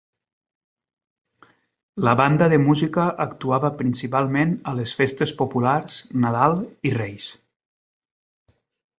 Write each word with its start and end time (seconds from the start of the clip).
La 2.05 2.13
banda 2.21 2.47
de 2.53 2.57
Música 2.63 3.03
actuava 3.25 3.69
principalment 3.81 4.55
a 4.71 4.73
les 4.79 4.93
festes 5.01 5.33
populars, 5.43 5.99
Nadal 6.25 6.57
i 6.91 6.95
Reis. 6.97 7.29